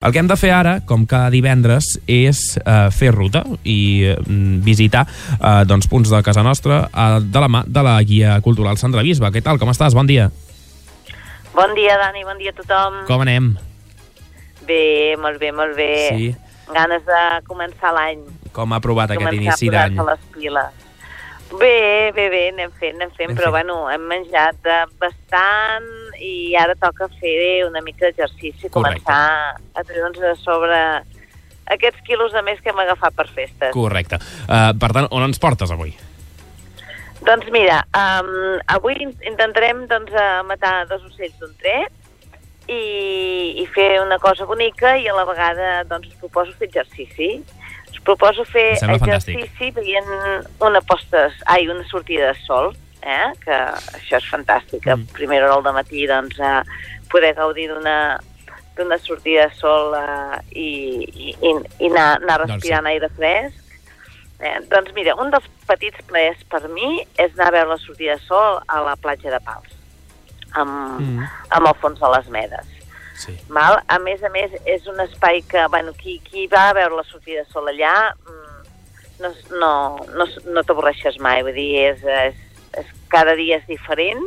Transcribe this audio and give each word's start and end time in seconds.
El 0.00 0.14
que 0.14 0.18
hem 0.22 0.28
de 0.30 0.36
fer 0.40 0.48
ara, 0.56 0.78
com 0.88 1.02
cada 1.04 1.28
divendres, 1.28 1.90
és 2.08 2.38
eh, 2.56 2.86
fer 2.96 3.10
ruta 3.12 3.42
i 3.68 3.74
eh, 4.08 4.14
visitar 4.64 5.02
eh, 5.04 5.50
doncs, 5.68 5.90
punts 5.92 6.08
de 6.08 6.22
casa 6.24 6.40
nostra 6.40 6.78
eh, 6.88 7.18
de 7.20 7.42
la 7.44 7.50
mà 7.52 7.60
de 7.68 7.82
la 7.84 7.98
guia 8.08 8.38
cultural 8.40 8.80
Sandra 8.80 9.04
Bisba. 9.04 9.28
Què 9.28 9.42
tal, 9.44 9.60
com 9.60 9.68
estàs? 9.68 9.92
Bon 9.92 10.08
dia. 10.08 10.30
Bon 11.52 11.76
dia, 11.76 11.98
Dani, 12.00 12.24
bon 12.24 12.40
dia 12.40 12.54
a 12.54 12.56
tothom. 12.62 12.96
Com 13.10 13.26
anem? 13.26 13.50
Bé, 14.64 14.80
molt 15.20 15.36
bé, 15.36 15.52
molt 15.52 15.76
bé. 15.76 15.90
Sí. 16.08 16.30
Ganes 16.72 17.04
de 17.04 17.20
començar 17.44 17.92
l'any. 17.92 18.24
Com 18.56 18.72
ha 18.72 18.80
aprovat 18.80 19.12
aquest 19.12 19.20
Començar 19.28 19.42
inici 19.52 19.68
a 19.68 19.76
d'any? 19.82 20.00
posar-se 20.00 20.16
les 20.16 20.32
piles. 20.38 20.86
Bé, 21.60 21.76
bé, 22.16 22.30
bé, 22.32 22.46
anem 22.54 22.72
fent, 22.80 22.96
anem 22.96 23.12
fent, 23.18 23.34
Anem 23.34 23.36
però 23.36 23.52
fent. 23.52 23.58
bueno, 23.58 23.82
hem 23.92 24.08
menjat 24.16 24.64
bastant 24.96 25.92
i 26.20 26.54
ara 26.56 26.74
toca 26.76 27.08
fer 27.20 27.64
una 27.66 27.80
mica 27.80 28.06
d'exercici, 28.10 28.68
començar 28.68 29.56
a 29.74 29.84
treure'ns 29.88 30.42
sobre 30.44 30.78
aquests 31.70 32.02
quilos 32.06 32.32
de 32.32 32.42
més 32.42 32.60
que 32.60 32.70
hem 32.72 32.78
agafat 32.82 33.14
per 33.16 33.28
festes. 33.30 33.72
Correcte. 33.72 34.18
Uh, 34.48 34.70
per 34.78 34.92
tant, 34.92 35.06
on 35.10 35.22
ens 35.24 35.38
portes 35.40 35.70
avui? 35.70 35.94
Doncs 37.24 37.50
mira, 37.52 37.82
um, 37.94 38.58
avui 38.72 38.94
in- 39.04 39.16
intentarem 39.28 39.82
doncs, 39.86 40.12
eh, 40.16 40.42
matar 40.48 40.86
dos 40.88 41.02
ocells 41.04 41.34
d'un 41.38 41.52
tret 41.60 41.92
i, 42.66 43.60
i 43.60 43.66
fer 43.74 44.00
una 44.00 44.16
cosa 44.18 44.46
bonica 44.48 44.94
i 44.96 45.04
a 45.08 45.14
la 45.14 45.26
vegada 45.28 45.84
doncs, 45.84 46.08
us 46.08 46.20
proposo 46.22 46.54
fer 46.58 46.68
exercici. 46.70 47.42
Us 47.92 48.00
proposo 48.06 48.44
fer 48.48 48.76
sembla 48.80 48.96
fantàstic. 49.02 49.36
exercici 49.36 49.70
veient 49.76 50.08
una 50.64 50.80
posta, 50.80 51.26
ai, 51.44 51.68
una 51.68 51.84
sortida 51.90 52.32
de 52.32 52.38
sol, 52.46 52.72
eh? 53.02 53.32
que 53.44 53.56
això 53.98 54.16
és 54.18 54.28
fantàstic. 54.30 54.86
A 54.86 54.96
Mm. 54.96 55.06
primera 55.12 55.52
hora 55.52 55.62
del 55.62 55.72
matí 55.74 56.06
doncs, 56.06 56.38
eh, 56.38 56.62
poder 57.10 57.34
gaudir 57.34 57.68
d'una 57.68 58.18
d'una 58.76 58.96
sortida 58.98 59.48
de 59.48 59.54
sol 59.58 59.94
eh, 59.94 60.38
i, 60.52 60.68
i, 61.12 61.36
i, 61.42 61.50
i 61.84 61.86
anar, 61.90 62.16
anar 62.22 62.38
Doncs 62.38 62.52
respirant 62.54 62.86
aire 62.86 63.08
fresc. 63.16 63.56
Eh, 64.40 64.58
doncs 64.70 64.92
mira, 64.94 65.14
un 65.20 65.30
dels 65.30 65.44
petits 65.68 66.00
plaers 66.08 66.38
per 66.48 66.62
mi 66.68 67.02
és 67.18 67.32
anar 67.34 67.48
a 67.48 67.56
veure 67.58 67.68
la 67.74 67.76
sortida 67.82 68.14
de 68.16 68.22
sol 68.24 68.60
a 68.68 68.80
la 68.80 68.94
platja 68.96 69.30
de 69.30 69.40
Pals, 69.44 69.74
amb, 70.54 71.00
Mm. 71.00 71.26
amb 71.50 71.66
el 71.66 71.74
fons 71.82 72.00
de 72.00 72.08
les 72.16 72.28
Medes. 72.28 72.66
Sí. 73.20 73.34
Val? 73.48 73.82
A 73.86 73.98
més 73.98 74.22
a 74.24 74.30
més, 74.30 74.50
és 74.64 74.86
un 74.86 74.98
espai 75.00 75.42
que, 75.42 75.66
bueno, 75.68 75.92
qui, 75.92 76.18
qui 76.24 76.46
va 76.46 76.70
a 76.70 76.72
veure 76.72 76.96
la 76.96 77.04
sortida 77.04 77.42
de 77.44 77.50
sol 77.52 77.68
allà 77.68 78.14
mm, 78.14 79.20
no, 79.20 79.28
no, 79.60 80.06
no, 80.16 80.26
no 80.54 80.62
t'avorreixes 80.64 81.18
mai, 81.20 81.42
vull 81.42 81.52
dir, 81.52 81.74
és, 81.90 82.00
és, 82.02 82.34
és, 82.78 82.86
cada 83.08 83.34
dia 83.34 83.56
és 83.58 83.66
diferent 83.66 84.22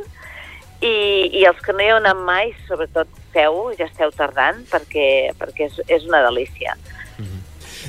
i, 0.82 1.30
i 1.40 1.46
els 1.48 1.60
que 1.64 1.72
no 1.74 1.80
hi 1.80 1.92
heu 1.94 1.98
anat 2.02 2.18
mai, 2.28 2.52
sobretot 2.68 3.08
feu, 3.34 3.72
ja 3.80 3.86
esteu 3.86 4.12
tardant, 4.12 4.64
perquè, 4.70 5.32
perquè 5.40 5.70
és, 5.70 5.80
és 5.88 6.04
una 6.10 6.22
delícia. 6.30 6.76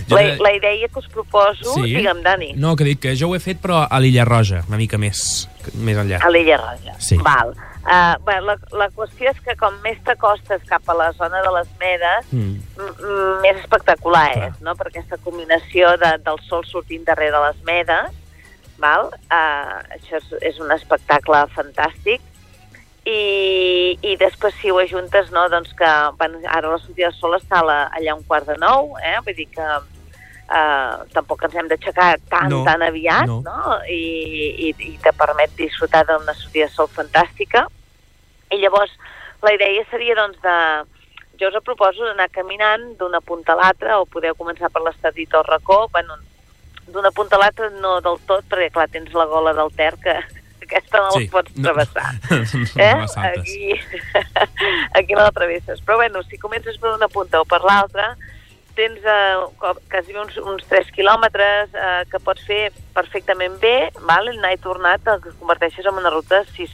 Jo 0.09 0.17
La, 0.19 0.23
la 0.43 0.51
idea 0.53 0.89
que 0.91 0.99
us 0.99 1.07
proposo, 1.09 1.73
Sí? 1.75 1.83
digue'm, 1.95 2.21
Dani, 2.23 2.53
No, 2.59 2.75
que 2.77 2.85
dic 2.85 2.99
que 3.01 3.13
jo 3.17 3.29
ho 3.31 3.37
he 3.37 3.41
fet, 3.41 3.61
però 3.63 3.87
a 3.89 4.01
l'Illa 4.03 4.25
Roja, 4.27 4.65
una 4.69 4.77
mica 4.77 4.99
més, 4.99 5.49
més 5.75 5.97
enllà. 5.97 6.19
a 6.21 6.31
l'Illa 6.31 6.57
Roja. 6.59 6.97
Sí. 6.99 7.17
Val. 7.23 7.55
Uh, 7.85 8.17
bé, 8.27 8.41
la, 8.41 8.57
la 8.73 8.89
qüestió 8.91 9.31
és 9.31 9.39
que 9.45 9.55
com 9.61 9.75
més 9.85 9.97
t'acostes 10.05 10.63
cap 10.69 10.83
a 10.89 10.95
la 10.99 11.13
zona 11.13 11.41
de 11.45 11.51
les 11.53 11.69
Medes, 11.81 12.27
Mm. 12.33 13.41
més 13.43 13.57
espectacular 13.63 14.33
Clar. 14.33 14.49
és, 14.49 14.61
no? 14.63 14.75
per 14.75 14.89
aquesta 14.89 15.17
combinació 15.19 15.97
de, 16.01 16.13
del 16.27 16.39
sol 16.49 16.65
sortint 16.67 17.05
darrere 17.05 17.31
de 17.39 17.43
les 17.47 17.63
medes. 17.65 18.11
Val? 18.83 19.11
Uh, 19.31 19.81
això 19.97 20.21
és, 20.21 20.31
és 20.53 20.61
un 20.63 20.73
espectacle 20.75 21.45
fantàstic. 21.55 22.23
I, 23.05 23.99
i 24.01 24.15
després 24.17 24.55
si 24.63 24.71
ho 24.73 24.79
ajuntes, 24.81 25.29
no, 25.35 25.45
doncs 25.53 25.75
que 25.77 25.91
bueno, 26.17 26.41
ara 26.49 26.71
la 26.73 26.79
sortida 26.81 27.11
del 27.11 27.19
sol 27.19 27.37
està 27.37 27.61
la, 27.61 27.83
allà 27.93 28.15
un 28.17 28.25
quart 28.25 28.49
de 28.49 28.57
nou, 28.63 28.95
eh? 28.97 29.19
vull 29.27 29.37
dir 29.37 29.51
que 29.53 29.67
uh, 29.77 31.05
tampoc 31.13 31.45
ens 31.45 31.59
hem 31.61 31.69
d'aixecar 31.69 32.15
tan, 32.33 32.49
No, 32.49 32.63
tan 32.65 32.83
aviat, 32.87 33.29
no. 33.29 33.43
no? 33.45 33.77
I, 33.85 34.71
i, 34.71 34.73
i 34.89 34.97
te 35.05 35.13
permet 35.19 35.53
disfrutar 35.59 36.07
d'una 36.09 36.37
sortida 36.39 36.71
de 36.71 36.73
sol 36.73 36.89
fantàstica. 36.97 37.67
I 38.49 38.63
llavors 38.63 38.97
la 39.45 39.53
idea 39.53 39.85
seria 39.91 40.17
doncs 40.17 40.41
de, 40.41 40.59
jo 41.41 41.51
us 41.51 41.65
proposo 41.65 42.07
d'anar 42.07 42.31
caminant 42.33 42.95
d'una 42.99 43.21
punta 43.21 43.53
a 43.53 43.59
l'altra 43.59 43.99
o 44.01 44.07
podeu 44.07 44.37
començar 44.39 44.71
per 44.73 44.83
l'estadit 44.85 45.35
o 45.35 45.43
el 45.43 45.49
racó, 45.49 45.89
bueno, 45.93 46.17
d'una 46.93 47.11
punta 47.11 47.37
a 47.37 47.39
l'altra 47.45 47.71
no 47.81 48.01
del 48.05 48.19
tot, 48.27 48.45
perquè 48.51 48.71
clar, 48.73 48.89
tens 48.89 49.13
la 49.15 49.25
gola 49.27 49.53
del 49.55 49.71
Ter 49.75 49.95
que 50.03 50.19
aquesta 50.65 50.99
no 50.99 51.11
Sí. 51.13 51.25
la 51.27 51.31
pots 51.31 51.57
No. 51.57 51.63
travessar. 51.63 52.13
No 52.77 52.83
Eh? 52.83 53.09
saltes. 53.09 53.41
Aquí, 53.41 53.75
aquí 54.95 55.13
no 55.15 55.23
la 55.23 55.31
travesses. 55.33 55.81
Però 55.85 55.97
bueno, 55.97 56.23
si 56.25 56.39
comences 56.39 56.79
per 56.79 56.95
una 56.95 57.09
punta 57.09 57.41
o 57.41 57.45
per 57.45 57.61
l'altra, 57.63 58.17
tens 58.75 58.99
eh, 59.05 59.35
quasi 59.91 60.17
uns, 60.19 60.37
uns 60.39 60.65
3 60.67 60.89
quilòmetres 60.97 61.71
eh, 61.75 62.05
que 62.11 62.19
pots 62.19 62.43
fer 62.47 62.73
perfectament 62.95 63.61
bé, 63.63 63.91
val? 64.09 64.29
anar 64.33 64.55
i 64.55 64.59
tornat, 64.59 65.05
el 65.07 65.21
que 65.23 65.31
converteixes 65.39 65.87
en 65.87 65.95
una 66.01 66.11
ruta 66.11 66.41
de 66.43 66.51
6, 66.57 66.73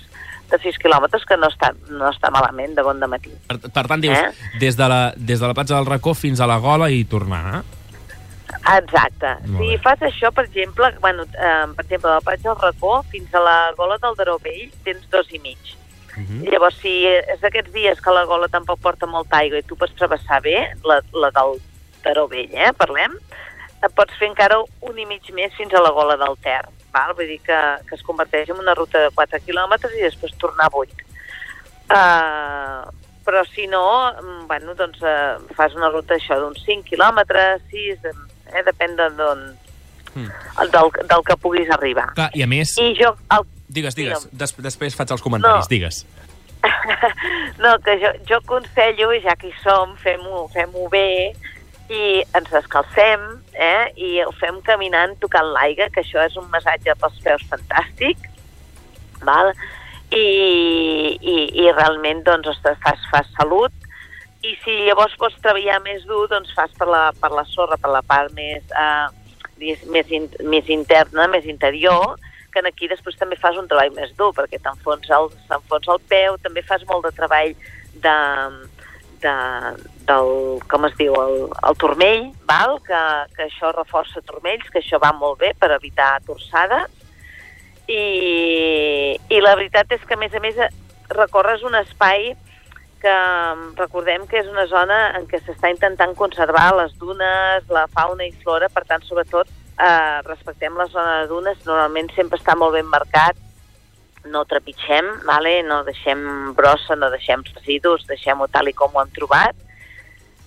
de 0.50 0.58
6 0.62 0.78
quilòmetres, 0.80 1.26
que 1.28 1.36
no 1.36 1.50
està, 1.52 1.74
no 1.90 2.08
està 2.08 2.30
malament 2.32 2.72
de 2.74 2.82
bon 2.86 2.98
matí. 3.06 3.30
Per, 3.50 3.58
per 3.60 3.84
tant, 3.86 4.00
dius, 4.00 4.16
Eh? 4.16 4.56
des, 4.62 4.76
de 4.78 4.88
la, 4.88 5.12
des 5.16 5.40
de 5.40 5.46
la 5.46 5.54
platja 5.54 5.76
del 5.76 5.86
Racó 5.86 6.14
fins 6.14 6.40
a 6.40 6.46
la 6.48 6.56
Gola 6.58 6.88
i 6.90 7.04
tornar, 7.04 7.60
eh? 7.60 7.62
Exacte. 8.76 9.34
Si 9.58 9.76
fas 9.82 10.02
això, 10.06 10.30
per 10.32 10.44
exemple, 10.46 10.92
bueno, 11.00 11.24
eh, 11.24 11.66
per 11.74 11.84
exemple, 11.84 12.08
de 12.08 12.14
la 12.14 12.20
platja 12.20 12.48
del 12.50 12.60
Racó 12.60 13.02
fins 13.10 13.34
a 13.34 13.42
la 13.42 13.58
gola 13.76 13.98
del 13.98 14.16
Daró 14.18 14.38
Vell 14.42 14.70
tens 14.84 15.08
dos 15.10 15.30
i 15.32 15.38
mig. 15.38 15.58
Uh 16.16 16.22
-huh. 16.22 16.50
Llavors, 16.50 16.76
si 16.82 17.06
és 17.06 17.40
d'aquests 17.40 17.72
dies 17.72 18.00
que 18.00 18.10
la 18.10 18.24
gola 18.24 18.48
tampoc 18.48 18.80
porta 18.80 19.06
molta 19.06 19.38
aigua 19.38 19.58
i 19.58 19.62
tu 19.62 19.76
pots 19.76 19.94
travessar 19.94 20.40
bé, 20.42 20.74
la, 20.84 21.00
la 21.12 21.30
del 21.30 21.60
Daró 22.04 22.28
Vell, 22.28 22.50
eh, 22.52 22.72
parlem, 22.72 23.12
et 23.82 23.94
pots 23.94 24.16
fer 24.18 24.28
encara 24.28 24.58
un 24.80 24.98
i 24.98 25.06
mig 25.06 25.30
més 25.32 25.54
fins 25.54 25.72
a 25.74 25.80
la 25.80 25.90
gola 25.90 26.16
del 26.16 26.36
Ter. 26.42 26.64
Val? 26.92 27.14
Vull 27.14 27.26
dir 27.26 27.40
que, 27.40 27.60
que 27.88 27.94
es 27.94 28.02
converteix 28.02 28.50
en 28.50 28.58
una 28.58 28.74
ruta 28.74 28.98
de 28.98 29.10
4 29.14 29.40
quilòmetres 29.46 29.94
i 29.94 30.02
després 30.02 30.36
tornar 30.36 30.66
a 30.66 30.74
8. 30.74 31.06
Uh, 31.90 32.90
però 33.24 33.44
si 33.54 33.66
no, 33.66 34.12
mm, 34.22 34.46
bueno, 34.46 34.74
doncs 34.74 35.00
uh, 35.02 35.38
fas 35.56 35.74
una 35.74 35.90
ruta 35.90 36.14
això 36.14 36.38
d'uns 36.38 36.62
5 36.66 36.86
quilòmetres, 36.90 37.62
6, 37.70 38.06
eh, 38.52 38.62
depèn 38.66 38.96
de 38.98 39.10
d'on 39.18 39.50
Mm. 40.14 40.26
el 40.62 40.70
del, 40.72 40.90
del 41.06 41.22
que 41.24 41.36
puguis 41.36 41.70
arribar. 41.70 42.08
Clar, 42.16 42.30
I 42.34 42.42
a 42.42 42.46
més, 42.50 42.72
I 42.82 42.96
jo, 42.98 43.12
el, 43.30 43.44
digues, 43.68 43.94
digues, 43.94 44.24
digue'm. 44.24 44.38
des, 44.38 44.54
després 44.58 44.96
faig 44.98 45.12
els 45.14 45.22
comentaris, 45.22 45.68
No. 45.68 45.70
digues. 45.70 46.00
no, 47.62 47.78
que 47.84 47.94
jo, 48.02 48.10
jo 48.28 48.40
aconsello, 48.40 49.12
ja 49.22 49.36
que 49.38 49.48
hi 49.48 49.54
som, 49.62 49.94
fem-ho 50.02 50.48
fem 50.52 50.74
bé 50.90 51.32
i 51.90 52.02
ens 52.36 52.50
descalcem 52.50 53.22
eh? 53.54 53.92
i 53.96 54.10
ho 54.22 54.32
fem 54.38 54.60
caminant 54.66 55.16
tocant 55.22 55.46
l'aigua, 55.54 55.88
que 55.94 56.02
això 56.02 56.26
és 56.26 56.36
un 56.36 56.50
massatge 56.50 56.94
pels 57.00 57.22
peus 57.24 57.46
fantàstic, 57.50 58.18
val? 59.22 59.54
I, 60.10 60.26
i, 61.22 61.36
i 61.62 61.70
realment 61.70 62.24
doncs, 62.26 62.48
ostres, 62.50 62.78
fas, 62.82 62.98
fas 63.12 63.30
salut 63.38 63.70
i 64.42 64.54
si 64.64 64.76
llavors 64.86 65.16
vols 65.20 65.36
treballar 65.44 65.80
més 65.84 66.04
dur, 66.08 66.24
doncs 66.30 66.52
fas 66.56 66.72
per 66.78 66.88
la, 66.88 67.10
per 67.20 67.30
la 67.34 67.44
sorra, 67.50 67.76
per 67.80 67.92
la 67.92 68.02
part 68.06 68.32
més, 68.36 68.64
eh, 68.72 69.76
més, 69.92 70.12
in, 70.16 70.28
més 70.48 70.68
interna, 70.72 71.28
més 71.28 71.44
interior, 71.44 72.16
que 72.50 72.62
aquí 72.66 72.88
després 72.88 73.18
també 73.20 73.36
fas 73.38 73.58
un 73.60 73.68
treball 73.68 73.92
més 73.94 74.12
dur, 74.18 74.32
perquè 74.34 74.58
t'enfonsa 74.58 75.20
el, 75.20 75.28
el 75.54 76.00
peu, 76.08 76.38
també 76.42 76.64
fas 76.66 76.84
molt 76.88 77.06
de 77.06 77.12
treball 77.14 77.52
de, 78.02 78.16
de, 79.22 79.34
del, 80.08 80.32
com 80.70 80.88
es 80.88 80.96
diu, 80.98 81.14
el, 81.20 81.36
el 81.68 81.78
turmell, 81.78 82.30
val? 82.48 82.78
Que, 82.86 83.02
que 83.36 83.46
això 83.46 83.74
reforça 83.76 84.24
turmells, 84.26 84.68
que 84.72 84.80
això 84.80 84.98
va 85.02 85.12
molt 85.16 85.38
bé 85.44 85.52
per 85.58 85.70
evitar 85.76 86.16
torçades, 86.26 86.88
i, 87.90 89.16
i 89.16 89.40
la 89.42 89.56
veritat 89.58 89.92
és 89.92 90.02
que, 90.06 90.16
a 90.16 90.20
més 90.20 90.34
a 90.34 90.42
més, 90.42 90.58
recorres 91.10 91.64
un 91.66 91.76
espai 91.78 92.32
que 93.00 93.10
mm, 93.12 93.74
recordem 93.80 94.26
que 94.28 94.40
és 94.42 94.48
una 94.50 94.66
zona 94.70 95.00
en 95.18 95.26
què 95.30 95.40
s'està 95.42 95.70
intentant 95.72 96.14
conservar 96.18 96.68
les 96.78 96.92
dunes, 97.00 97.66
la 97.72 97.86
fauna 97.92 98.26
i 98.26 98.32
flora, 98.42 98.68
per 98.72 98.84
tant, 98.88 99.04
sobretot, 99.08 99.48
eh, 99.80 100.18
respectem 100.28 100.76
la 100.76 100.88
zona 100.92 101.22
de 101.22 101.30
dunes, 101.32 101.62
normalment 101.66 102.12
sempre 102.16 102.38
està 102.40 102.56
molt 102.58 102.76
ben 102.76 102.88
marcat, 102.90 103.38
no 104.30 104.44
trepitgem, 104.44 105.06
vale? 105.24 105.62
no 105.64 105.80
deixem 105.86 106.52
brossa, 106.56 106.96
no 106.96 107.08
deixem 107.12 107.42
residus, 107.54 108.04
deixem-ho 108.08 108.48
tal 108.52 108.68
i 108.68 108.76
com 108.76 108.92
ho 108.94 109.02
hem 109.02 109.12
trobat, 109.16 109.56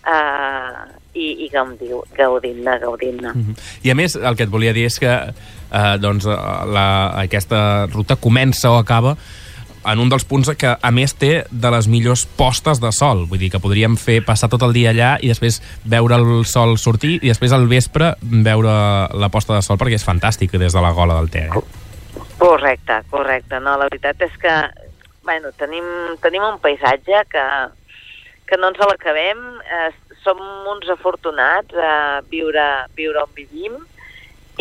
eh, 0.05 0.83
i, 1.13 1.27
i 1.45 1.49
gaudim, 1.53 1.99
gaudim-ne, 2.17 2.77
gaudim-ne. 2.81 3.33
Mhm. 3.33 3.57
I 3.83 3.93
a 3.93 3.97
més, 3.97 4.15
el 4.15 4.37
que 4.37 4.45
et 4.45 4.53
volia 4.53 4.73
dir 4.73 4.85
és 4.89 4.99
que 5.01 5.13
eh, 5.13 5.95
doncs, 6.01 6.25
la, 6.29 6.87
aquesta 7.23 7.87
ruta 7.91 8.17
comença 8.21 8.71
o 8.71 8.77
acaba 8.77 9.17
en 9.85 9.99
un 9.99 10.09
dels 10.11 10.25
punts 10.27 10.51
que, 10.59 10.73
a 10.75 10.91
més, 10.91 11.13
té 11.17 11.43
de 11.49 11.71
les 11.73 11.87
millors 11.91 12.25
postes 12.39 12.81
de 12.83 12.91
sol. 12.95 13.25
Vull 13.29 13.41
dir 13.41 13.51
que 13.53 13.61
podríem 13.63 13.97
fer 13.99 14.21
passar 14.25 14.49
tot 14.51 14.63
el 14.65 14.75
dia 14.75 14.93
allà 14.93 15.13
i 15.21 15.31
després 15.31 15.61
veure 15.83 16.19
el 16.19 16.45
sol 16.49 16.77
sortir 16.81 17.17
i 17.21 17.31
després 17.31 17.55
al 17.55 17.67
vespre 17.71 18.13
veure 18.21 18.73
la 19.13 19.31
posta 19.33 19.57
de 19.57 19.65
sol 19.65 19.79
perquè 19.81 19.99
és 19.99 20.07
fantàstic 20.07 20.55
des 20.57 20.73
de 20.73 20.83
la 20.83 20.93
gola 20.95 21.19
del 21.19 21.31
Ter. 21.33 21.49
Eh? 21.49 21.63
Correcte, 22.39 23.01
correcte. 23.11 23.59
No, 23.59 23.77
la 23.79 23.87
veritat 23.91 24.21
és 24.27 24.35
que 24.41 24.55
bueno, 25.23 25.53
tenim, 25.55 25.85
tenim 26.21 26.43
un 26.43 26.59
paisatge 26.59 27.23
que, 27.31 27.45
que 28.49 28.59
no 28.59 28.73
ens 28.73 28.81
l'acabem. 28.83 29.45
Eh, 29.63 29.91
som 30.23 30.39
uns 30.71 30.87
afortunats 30.87 31.75
a 31.75 32.21
viure, 32.31 32.67
viure 32.95 33.25
on 33.25 33.31
vivim 33.35 33.81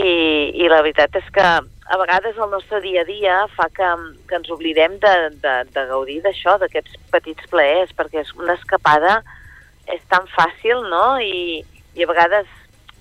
i, 0.00 0.12
i 0.56 0.68
la 0.72 0.80
veritat 0.84 1.16
és 1.20 1.28
que 1.34 1.44
a 1.92 1.98
vegades 2.00 2.38
el 2.38 2.50
nostre 2.50 2.80
dia 2.80 3.02
a 3.02 3.08
dia 3.08 3.36
fa 3.56 3.68
que, 3.74 3.88
que 4.28 4.38
ens 4.38 4.50
oblidem 4.54 4.96
de, 5.02 5.14
de, 5.42 5.54
de 5.74 5.84
gaudir 5.90 6.20
d'això, 6.24 6.56
d'aquests 6.62 6.96
petits 7.12 7.48
plaers, 7.52 7.92
perquè 7.98 8.22
és 8.22 8.32
una 8.38 8.56
escapada 8.56 9.20
és 9.92 10.00
tan 10.08 10.28
fàcil, 10.32 10.84
no? 10.88 11.18
I, 11.20 11.60
i 11.98 12.04
a 12.04 12.08
vegades 12.08 12.48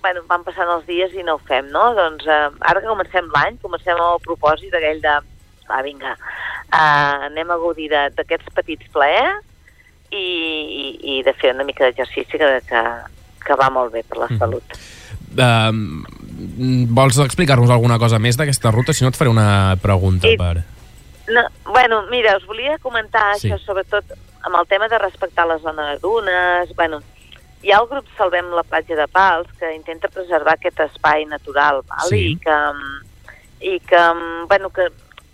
bueno, 0.02 0.24
van 0.28 0.42
passant 0.44 0.68
els 0.68 0.84
dies 0.88 1.14
i 1.14 1.24
no 1.24 1.38
ho 1.38 1.42
fem, 1.46 1.70
no? 1.72 1.92
Doncs 1.96 2.26
eh, 2.26 2.48
ara 2.68 2.82
que 2.82 2.90
comencem 2.90 3.30
l'any, 3.32 3.56
comencem 3.62 3.96
amb 3.96 4.18
el 4.18 4.24
propòsit 4.26 4.74
aquell 4.74 5.00
de, 5.04 5.14
ah, 5.68 5.82
vinga, 5.86 6.16
eh, 6.18 7.30
anem 7.30 7.54
a 7.54 7.60
gaudir 7.62 7.88
d'aquests 7.94 8.52
petits 8.58 8.90
plaers 8.92 9.40
i, 10.10 10.18
i, 10.20 10.86
i 11.14 11.20
de 11.24 11.32
fer 11.38 11.54
una 11.54 11.64
mica 11.64 11.86
d'exercici 11.86 12.40
que, 12.40 12.50
que, 12.68 12.82
que 13.46 13.58
va 13.62 13.70
molt 13.72 13.94
bé 13.94 14.02
per 14.04 14.20
la 14.24 14.28
mm. 14.28 14.42
salut. 14.42 14.76
Uh, 15.32 15.70
vols 16.32 17.18
explicar-nos 17.24 17.70
alguna 17.70 17.98
cosa 17.98 18.20
més 18.22 18.38
d'aquesta 18.38 18.72
ruta? 18.72 18.94
Si 18.94 19.04
no 19.04 19.12
et 19.12 19.18
faré 19.18 19.30
una 19.32 19.76
pregunta 19.82 20.30
I, 20.30 20.36
per... 20.40 20.64
No, 21.32 21.44
bueno, 21.70 22.02
mira, 22.10 22.36
us 22.36 22.46
volia 22.48 22.78
comentar 22.82 23.36
sí. 23.38 23.48
això, 23.48 23.60
sobretot 23.62 24.14
amb 24.42 24.58
el 24.58 24.66
tema 24.66 24.88
de 24.90 24.98
respectar 24.98 25.46
la 25.46 25.58
zona 25.62 25.92
de 25.92 26.00
dunes, 26.02 26.74
bueno, 26.76 27.00
hi 27.62 27.70
ha 27.70 27.78
el 27.78 27.88
grup 27.88 28.08
Salvem 28.18 28.50
la 28.56 28.64
platja 28.66 28.96
de 28.98 29.06
Pals 29.06 29.50
que 29.58 29.70
intenta 29.74 30.10
preservar 30.10 30.56
aquest 30.56 30.82
espai 30.88 31.26
natural, 31.30 31.82
val? 31.86 32.08
Sí. 32.10 32.32
I 32.32 32.38
que, 32.42 32.58
i 33.62 33.78
que, 33.86 34.02
bueno, 34.50 34.70
que 34.74 34.88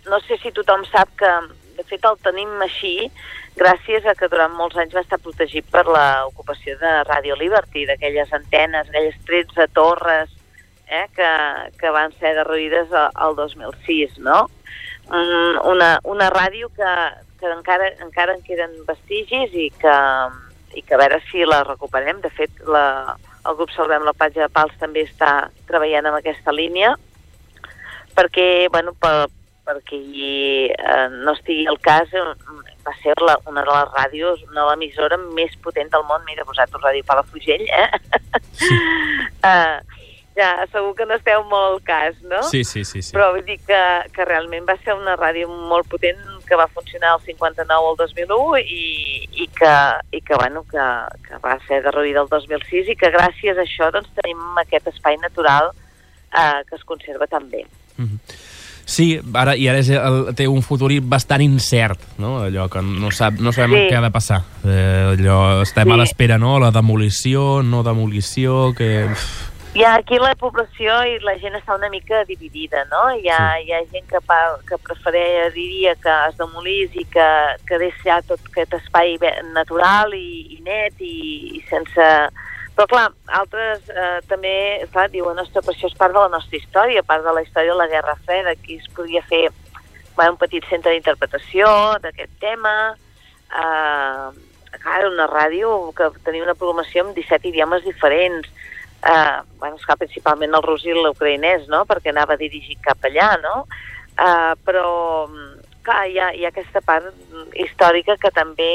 no 0.09 0.21
sé 0.27 0.37
si 0.41 0.53
tothom 0.53 0.85
sap 0.89 1.09
que 1.17 1.31
de 1.79 1.85
fet 1.89 2.05
el 2.05 2.17
tenim 2.21 2.51
així 2.61 3.09
gràcies 3.57 4.05
a 4.05 4.13
que 4.15 4.29
durant 4.31 4.53
molts 4.55 4.77
anys 4.79 4.93
va 4.95 5.03
estar 5.03 5.19
protegit 5.23 5.65
per 5.71 5.85
l'ocupació 5.87 6.77
de 6.79 6.91
Radio 7.07 7.35
Liberty, 7.39 7.85
d'aquelles 7.89 8.31
antenes, 8.35 8.89
aquelles 8.89 9.17
13 9.27 9.67
torres 9.73 10.35
eh, 10.89 11.07
que, 11.15 11.29
que 11.79 11.91
van 11.93 12.13
ser 12.19 12.33
derruïdes 12.37 12.91
al 12.93 13.35
2006, 13.37 14.17
no? 14.25 14.47
Una, 15.09 15.95
una 16.03 16.29
ràdio 16.29 16.69
que, 16.75 16.91
que 17.39 17.49
encara, 17.49 17.89
encara 18.03 18.35
en 18.35 18.43
queden 18.45 18.75
vestigis 18.85 19.55
i 19.57 19.69
que, 19.81 19.95
i 20.77 20.83
que 20.85 20.95
a 20.97 21.01
veure 21.01 21.21
si 21.29 21.45
la 21.45 21.63
recuperem. 21.63 22.21
De 22.21 22.29
fet, 22.33 22.51
la, 22.67 23.15
el 23.47 23.57
grup 23.57 23.73
Salvem 23.73 24.05
la 24.05 24.13
Platja 24.13 24.45
de 24.45 24.53
Pals 24.53 24.75
també 24.81 25.05
està 25.07 25.49
treballant 25.69 26.09
en 26.09 26.19
aquesta 26.19 26.53
línia 26.53 26.95
perquè, 28.17 28.67
bueno, 28.73 28.91
per, 28.99 29.29
perquè 29.69 29.99
eh, 30.73 31.07
no 31.23 31.33
estigui 31.37 31.69
el 31.71 31.77
cas, 31.79 32.11
eh, 32.11 32.25
va 32.85 32.95
ser 33.03 33.15
la, 33.23 33.37
una 33.47 33.63
de 33.63 33.69
les 33.69 33.93
ràdios, 33.93 34.41
una 34.49 34.63
de 34.63 34.67
l'emissora 34.71 35.19
més 35.37 35.55
potent 35.63 35.91
del 35.93 36.03
món. 36.09 36.25
Mira, 36.27 36.45
vosaltres, 36.47 36.83
Ràdio 36.83 37.05
Palafrugell, 37.07 37.65
eh? 37.69 37.87
Sí. 38.59 38.75
uh, 39.45 39.79
ja, 40.39 40.65
segur 40.71 40.93
que 40.95 41.05
no 41.07 41.17
esteu 41.19 41.43
molt 41.51 41.73
al 41.73 41.81
cas, 41.83 42.19
no? 42.23 42.41
Sí, 42.47 42.63
sí, 42.63 42.85
sí. 42.87 43.01
sí. 43.03 43.11
Però 43.15 43.29
vull 43.35 43.43
dir 43.47 43.57
que, 43.67 43.79
que 44.15 44.27
realment 44.27 44.67
va 44.67 44.77
ser 44.83 44.95
una 44.95 45.17
ràdio 45.19 45.49
molt 45.51 45.89
potent 45.91 46.21
que 46.47 46.57
va 46.59 46.69
funcionar 46.71 47.17
el 47.17 47.25
59 47.25 47.89
al 47.91 47.97
2001 47.99 48.61
i, 48.63 48.85
i, 49.43 49.49
que, 49.59 49.73
i 50.15 50.21
que, 50.21 50.37
bueno, 50.39 50.63
que, 50.71 50.85
que 51.27 51.41
va 51.43 51.57
ser 51.67 51.81
derruïda 51.85 52.23
el 52.23 52.31
2006 52.31 52.93
i 52.93 52.97
que 52.99 53.11
gràcies 53.13 53.59
a 53.59 53.65
això 53.67 53.91
doncs, 53.93 54.11
tenim 54.21 54.63
aquest 54.63 54.87
espai 54.93 55.19
natural 55.21 55.73
eh, 55.73 56.61
que 56.69 56.79
es 56.79 56.87
conserva 56.87 57.27
també. 57.27 57.65
Mm 57.97 58.05
-hmm. 58.05 58.47
Sí, 58.89 59.21
ara, 59.33 59.53
i 59.55 59.67
ara 59.69 59.77
és 59.77 59.89
el, 59.89 60.33
té 60.33 60.47
un 60.47 60.63
futur 60.63 60.89
bastant 61.01 61.41
incert, 61.41 61.99
no? 62.17 62.39
Allò 62.41 62.67
que 62.69 62.81
no, 62.81 63.11
sap, 63.11 63.33
no 63.33 63.51
sabem 63.51 63.75
sí. 63.75 63.87
què 63.91 63.95
ha 63.95 64.01
de 64.01 64.09
passar. 64.09 64.41
Eh, 64.65 65.13
allò, 65.13 65.61
estem 65.61 65.85
sí. 65.85 65.91
a 65.93 65.97
l'espera, 65.97 66.39
no? 66.39 66.57
La 66.59 66.71
demolició, 66.71 67.61
no 67.61 67.83
demolició, 67.83 68.73
que... 68.73 69.05
Uf 69.11 69.49
hi 69.79 69.83
ha 69.85 69.93
aquí 69.95 70.17
la 70.19 70.33
població 70.35 70.91
i 71.07 71.13
la 71.23 71.37
gent 71.39 71.53
està 71.55 71.77
una 71.77 71.87
mica 71.87 72.25
dividida, 72.27 72.81
no? 72.91 73.05
Hi 73.15 73.29
ha, 73.31 73.37
sí. 73.55 73.61
hi 73.63 73.71
ha 73.71 73.77
gent 73.93 74.09
que, 74.09 74.19
pa, 74.27 74.39
que 74.67 74.75
preferiria 74.83 75.93
que 76.03 76.15
es 76.27 76.35
demolís 76.35 76.97
i 76.99 77.05
que, 77.13 77.27
que 77.63 77.77
deixi 77.79 78.11
tot 78.27 78.43
aquest 78.49 78.75
espai 78.75 79.15
natural 79.53 80.11
i, 80.17 80.57
i 80.57 80.59
net 80.67 80.99
i, 80.99 81.15
i 81.55 81.63
sense... 81.71 82.07
Però 82.75 82.87
clar, 82.91 83.05
altres 83.39 83.87
eh, 83.87 84.19
també, 84.27 84.51
clar, 84.91 85.07
diuen, 85.15 85.39
ostres, 85.39 85.63
però 85.63 85.75
això 85.77 85.87
és 85.87 85.97
part 85.99 86.15
de 86.15 86.25
la 86.25 86.33
nostra 86.35 86.59
història, 86.59 87.03
part 87.07 87.23
de 87.23 87.37
la 87.37 87.43
història 87.43 87.71
de 87.71 87.79
la 87.79 87.87
Guerra 87.91 88.19
Freda, 88.25 88.55
aquí 88.55 88.81
es 88.81 88.91
podria 88.95 89.23
fer 89.31 89.45
bueno, 90.17 90.33
un 90.35 90.41
petit 90.43 90.67
centre 90.67 90.91
d'interpretació 90.91 91.71
d'aquest 92.03 92.35
tema, 92.43 92.75
eh, 93.47 94.27
clar, 94.75 95.01
una 95.07 95.27
ràdio 95.31 95.93
que 95.95 96.11
tenia 96.27 96.43
una 96.43 96.55
programació 96.59 97.07
amb 97.07 97.15
17 97.15 97.47
idiomes 97.53 97.87
diferents, 97.87 98.51
eh, 99.05 99.41
bueno, 99.59 99.75
esclar, 99.75 99.97
principalment 99.97 100.55
el 100.55 100.65
rus 100.65 100.85
i 100.85 100.95
l'ucraïnès, 100.95 101.67
no?, 101.71 101.85
perquè 101.89 102.13
anava 102.13 102.37
dirigit 102.39 102.81
cap 102.83 103.03
allà, 103.07 103.33
no?, 103.43 103.65
eh, 104.15 104.53
però, 104.65 105.27
clar, 105.85 106.05
hi 106.09 106.19
ha, 106.19 106.31
hi 106.35 106.45
ha 106.45 106.53
aquesta 106.53 106.81
part 106.85 107.11
històrica 107.55 108.17
que 108.21 108.31
també 108.35 108.71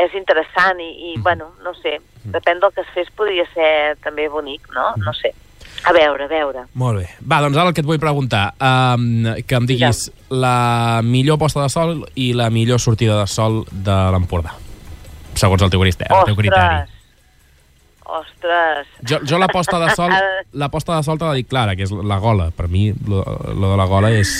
és 0.00 0.14
interessant 0.14 0.80
i, 0.80 0.90
i 1.10 1.14
mm. 1.16 1.22
bueno, 1.22 1.50
no 1.64 1.74
sé, 1.80 1.98
depèn 2.30 2.60
del 2.62 2.72
que 2.74 2.84
es 2.84 2.90
fes 2.94 3.08
podria 3.16 3.46
ser 3.54 3.96
també 4.04 4.28
bonic, 4.30 4.68
no? 4.74 4.92
Mm. 4.96 5.06
No 5.08 5.14
sé. 5.16 5.32
A 5.84 5.92
veure, 5.96 6.26
a 6.26 6.28
veure. 6.28 6.64
Molt 6.76 7.00
bé. 7.00 7.06
Va, 7.24 7.40
doncs 7.40 7.56
ara 7.56 7.70
el 7.70 7.74
que 7.76 7.80
et 7.80 7.88
vull 7.88 8.00
preguntar, 8.00 8.50
um, 8.60 9.30
que 9.48 9.56
em 9.56 9.68
diguis 9.68 10.02
ja. 10.08 10.14
la 10.42 10.56
millor 11.04 11.38
posta 11.40 11.64
de 11.64 11.72
sol 11.72 12.02
i 12.20 12.30
la 12.36 12.50
millor 12.52 12.82
sortida 12.82 13.16
de 13.22 13.26
sol 13.30 13.62
de 13.70 13.96
l'Empordà, 14.12 14.52
segons 15.40 15.64
el 15.64 15.72
teu, 15.72 15.80
criteri. 15.80 16.12
El 16.12 16.28
teu 16.28 16.36
criteri. 16.38 16.99
Ostres... 18.18 18.88
Jo, 19.06 19.20
jo 19.26 19.38
la 19.38 19.48
posta 19.48 19.78
de 19.78 19.90
sol, 19.94 20.12
la 20.62 20.68
posta 20.72 20.96
de 20.96 21.06
sol 21.06 21.18
te 21.20 21.28
la 21.28 21.36
dic 21.38 21.48
clara, 21.50 21.76
que 21.78 21.86
és 21.86 21.92
la 21.92 22.18
gola. 22.22 22.50
Per 22.56 22.66
mi, 22.68 22.90
lo, 23.06 23.22
lo 23.54 23.70
de 23.72 23.76
la 23.78 23.86
gola 23.90 24.10
és, 24.14 24.32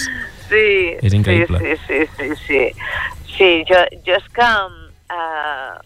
sí, 0.49 0.67
és 0.99 1.15
increïble. 1.17 1.61
Sí, 1.63 1.77
sí, 1.87 2.01
sí, 2.17 2.29
sí. 2.47 2.47
Sí, 2.47 3.37
sí 3.37 3.51
jo, 3.69 3.85
jo 4.07 4.17
és 4.19 4.27
que 4.35 4.49
uh, 5.11 5.79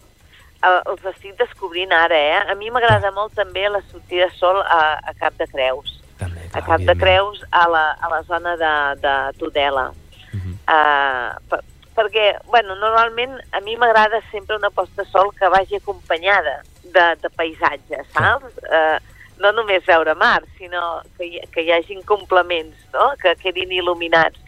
els 0.65 1.05
estic 1.11 1.35
descobrint 1.39 1.93
ara, 1.93 2.17
eh? 2.17 2.41
A 2.51 2.55
mi 2.59 2.71
m'agrada 2.73 3.11
molt 3.15 3.35
també 3.37 3.67
la 3.69 3.83
sortida 3.91 4.29
de 4.29 4.39
sol 4.39 4.61
a, 4.63 4.97
a 4.97 5.13
Cap 5.19 5.37
de 5.41 5.47
Creus. 5.51 5.99
També, 6.19 6.47
clar, 6.49 6.63
a 6.63 6.65
Cap 6.65 6.87
de 6.87 6.97
Creus, 6.97 7.43
a 7.51 7.67
la, 7.69 7.85
a 8.01 8.11
la 8.11 8.23
zona 8.29 8.55
de, 8.59 8.73
de 9.03 9.15
Tudela. 9.39 9.89
Uh 10.35 10.41
-huh. 10.41 10.55
uh, 10.67 11.31
per, 11.49 11.61
perquè, 11.95 12.35
bueno, 12.51 12.75
normalment 12.75 13.37
a 13.55 13.61
mi 13.65 13.75
m'agrada 13.79 14.21
sempre 14.31 14.57
una 14.59 14.69
posta 14.69 15.05
sol 15.09 15.31
que 15.35 15.49
vagi 15.49 15.79
acompanyada 15.79 16.61
de, 16.83 17.05
de 17.21 17.29
paisatge, 17.29 18.03
saps? 18.13 18.51
Sí. 18.59 18.65
Eh, 18.71 18.97
no 19.39 19.51
només 19.51 19.85
veure 19.87 20.15
mar, 20.15 20.43
sinó 20.57 21.01
que 21.17 21.27
hi, 21.27 21.41
que 21.51 21.63
hi 21.65 21.71
hagin 21.75 22.03
complements, 22.07 22.77
no? 22.93 23.11
que 23.21 23.35
quedin 23.41 23.73
il·luminats. 23.75 24.39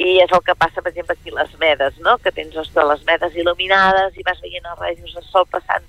I 0.00 0.22
és 0.22 0.30
el 0.32 0.40
que 0.44 0.54
passa, 0.56 0.80
per 0.80 0.88
exemple, 0.90 1.16
aquí 1.18 1.34
a 1.34 1.42
les 1.42 1.52
medes, 1.60 1.98
no? 2.00 2.16
que 2.18 2.32
tens 2.32 2.56
ostres, 2.56 2.86
les 2.88 3.02
medes 3.08 3.36
il·luminades 3.36 4.16
i 4.16 4.24
vas 4.24 4.40
veient 4.40 4.64
els 4.70 4.80
rajos 4.80 5.18
de 5.18 5.24
sol 5.28 5.44
passant. 5.52 5.84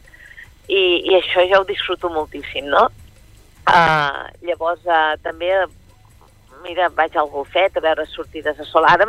I, 0.68 0.82
I 1.08 1.16
això 1.20 1.46
ja 1.48 1.62
ho 1.62 1.68
disfruto 1.68 2.12
moltíssim, 2.12 2.68
no? 2.72 2.90
Uh, 3.64 4.28
llavors, 4.44 4.84
uh, 4.88 5.16
també, 5.24 5.54
mira, 6.66 6.90
vaig 6.96 7.16
al 7.16 7.32
golfet 7.32 7.80
a 7.80 7.84
veure 7.84 8.06
sortides 8.12 8.60
de 8.60 8.68
sol. 8.68 8.88
Ara, 8.88 9.08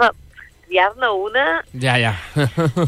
triar-ne 0.67 1.11
una... 1.27 1.47
Ja, 1.81 1.99
ja. 2.01 2.15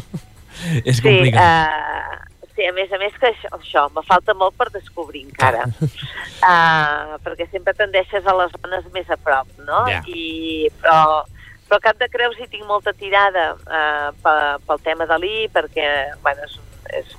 és 0.89 1.03
complicat. 1.05 1.37
Sí, 1.37 1.43
uh, 1.43 2.27
Sí, 2.57 2.65
a 2.65 2.73
més 2.73 2.89
a 2.89 2.97
més 2.97 3.13
que 3.21 3.29
això, 3.29 3.51
això 3.53 3.83
me 3.93 4.01
falta 4.09 4.33
molt 4.33 4.55
per 4.57 4.71
descobrir 4.73 5.27
encara, 5.27 5.67
uh, 5.69 7.17
perquè 7.25 7.45
sempre 7.51 7.75
tendeixes 7.77 8.25
a 8.25 8.35
les 8.39 8.55
zones 8.57 8.87
més 8.95 9.11
a 9.13 9.19
prop, 9.21 9.51
no? 9.67 9.83
Yeah. 9.93 10.01
I, 10.09 10.71
però, 10.81 11.27
però 11.69 11.83
Cap 11.85 12.01
de 12.01 12.09
Creus 12.09 12.41
hi 12.41 12.49
tinc 12.49 12.65
molta 12.65 12.97
tirada 12.97 13.51
uh, 13.61 14.09
pel 14.65 14.85
tema 14.89 15.05
de 15.11 15.21
l'I, 15.21 15.37
perquè 15.53 15.87
bueno, 16.25 16.49
és, 16.49 16.57
és 16.97 17.13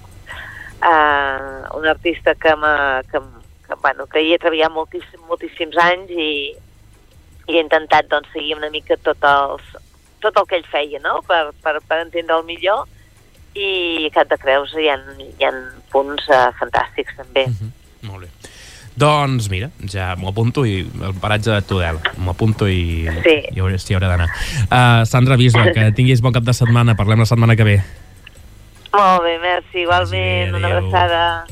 uh, 0.82 1.70
un 1.78 1.86
artista 1.86 2.34
que, 2.34 2.58
que, 3.12 3.22
que, 3.68 3.82
bueno, 3.86 4.10
que 4.10 4.26
hi 4.26 4.34
he 4.34 4.42
treballat 4.42 4.74
moltíssim, 4.74 5.22
moltíssims 5.30 5.78
anys 5.86 6.18
i, 6.18 6.32
i 7.46 7.60
he 7.60 7.62
intentat 7.62 8.10
doncs, 8.10 8.34
seguir 8.34 8.58
una 8.58 8.74
mica 8.74 8.98
tot, 9.06 9.22
els, 9.22 9.70
tot 10.28 10.44
el 10.44 10.50
que 10.50 10.60
ell 10.60 10.70
feia, 10.72 11.02
no? 11.04 11.22
per, 11.28 11.50
per, 11.64 11.80
per 11.88 12.04
entendre 12.04 12.38
el 12.38 12.46
millor 12.48 12.86
i 13.58 14.10
Cap 14.14 14.30
de 14.30 14.38
Creus 14.38 14.76
hi 14.78 14.90
ha, 14.92 15.00
hi 15.24 15.48
ha 15.48 15.52
punts 15.94 16.28
uh, 16.30 16.52
fantàstics 16.60 17.18
també. 17.18 17.48
Mhm, 17.48 17.58
-huh. 17.58 18.10
Molt 18.12 18.26
bé. 18.26 18.30
Doncs 18.98 19.50
mira, 19.50 19.70
ja 19.86 20.16
m'ho 20.18 20.30
apunto 20.30 20.66
i 20.66 20.80
el 20.82 21.14
paratge 21.22 21.52
de 21.52 21.62
Tudela, 21.62 22.02
m'ho 22.18 22.32
apunto 22.32 22.68
i 22.68 23.06
sí. 23.24 23.36
hi 23.54 23.60
hauré, 23.60 23.78
hi 23.78 23.94
hauré 23.94 24.08
d'anar. 24.08 24.30
Uh, 24.72 25.06
Sandra 25.06 25.38
Bisla, 25.38 25.72
que 25.72 25.92
tinguis 25.98 26.22
bon 26.22 26.34
cap 26.34 26.44
de 26.44 26.54
setmana, 26.54 26.96
parlem 26.96 27.20
la 27.20 27.26
setmana 27.26 27.56
que 27.56 27.64
ve. 27.64 27.82
Molt 28.94 29.24
bé, 29.24 29.38
merci, 29.40 29.84
igualment, 29.84 30.56
una 30.56 30.68
abraçada. 30.68 31.48